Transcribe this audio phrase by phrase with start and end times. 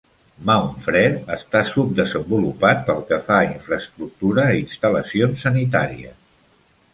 [0.49, 6.19] Mount Frere està subdesenvolupat pel que fa a infraestructura i instal·lacions sanitàries.